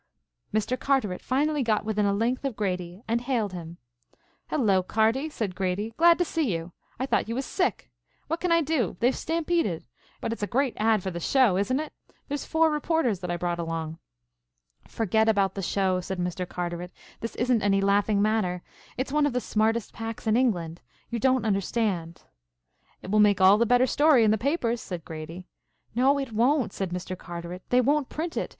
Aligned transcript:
Mr. 0.51 0.79
Carteret 0.79 1.21
finally 1.21 1.61
got 1.61 1.85
within 1.85 2.07
a 2.07 2.11
length 2.11 2.43
of 2.43 2.55
Grady 2.55 3.03
and 3.07 3.21
hailed 3.21 3.53
him. 3.53 3.77
"Hello, 4.47 4.81
Carty," 4.81 5.29
said 5.29 5.53
Grady, 5.53 5.93
"glad 5.95 6.17
to 6.17 6.25
see 6.25 6.51
you. 6.55 6.71
I 6.99 7.05
thought 7.05 7.29
you 7.29 7.35
was 7.35 7.45
sick. 7.45 7.91
What 8.25 8.39
can 8.39 8.51
I 8.51 8.61
do? 8.61 8.97
They've 8.99 9.15
stampeded. 9.15 9.85
But 10.19 10.33
it's 10.33 10.41
a 10.41 10.47
great 10.47 10.73
ad. 10.77 11.03
for 11.03 11.11
the 11.11 11.19
show, 11.19 11.55
isn't 11.55 11.79
it? 11.79 11.93
There's 12.27 12.45
four 12.47 12.71
reporters 12.71 13.19
that 13.19 13.29
I 13.29 13.37
brought 13.37 13.59
along." 13.59 13.99
"Forget 14.87 15.29
about 15.29 15.53
the 15.53 15.61
show," 15.61 16.01
said 16.01 16.17
Mr. 16.17 16.49
Carteret. 16.49 16.91
"This 17.19 17.35
isn't 17.35 17.61
any 17.61 17.79
laughing 17.79 18.23
matter. 18.23 18.63
It's 18.97 19.11
one 19.11 19.27
of 19.27 19.33
the 19.33 19.39
smartest 19.39 19.93
packs 19.93 20.25
in 20.25 20.35
England. 20.35 20.81
You 21.11 21.19
don't 21.19 21.45
understand." 21.45 22.23
"It 23.03 23.11
will 23.11 23.19
make 23.19 23.39
all 23.39 23.59
the 23.59 23.67
better 23.69 23.85
story 23.85 24.23
in 24.23 24.31
the 24.31 24.39
papers," 24.39 24.81
said 24.81 25.05
Grady. 25.05 25.45
"No 25.93 26.17
it 26.17 26.31
won't," 26.31 26.73
said 26.73 26.89
Mr. 26.89 27.15
Carteret. 27.15 27.61
"They 27.69 27.81
won't 27.81 28.09
print 28.09 28.35
it. 28.35 28.49